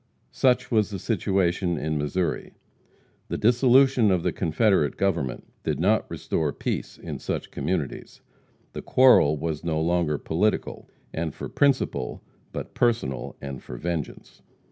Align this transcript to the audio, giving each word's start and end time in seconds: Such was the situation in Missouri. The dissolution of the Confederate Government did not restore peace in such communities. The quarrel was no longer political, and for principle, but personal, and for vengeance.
Such 0.31 0.71
was 0.71 0.89
the 0.89 0.97
situation 0.97 1.77
in 1.77 1.95
Missouri. 1.95 2.53
The 3.27 3.37
dissolution 3.37 4.09
of 4.09 4.23
the 4.23 4.31
Confederate 4.31 4.97
Government 4.97 5.43
did 5.63 5.79
not 5.79 6.09
restore 6.09 6.51
peace 6.53 6.97
in 6.97 7.19
such 7.19 7.51
communities. 7.51 8.21
The 8.73 8.81
quarrel 8.81 9.37
was 9.37 9.63
no 9.63 9.79
longer 9.79 10.17
political, 10.17 10.89
and 11.13 11.35
for 11.35 11.47
principle, 11.49 12.23
but 12.51 12.73
personal, 12.73 13.35
and 13.41 13.61
for 13.61 13.77
vengeance. 13.77 14.41